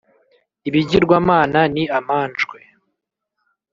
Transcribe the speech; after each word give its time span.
Ibigirwamana 0.67 1.59
ni 1.73 1.83
amanjwe 1.97 2.57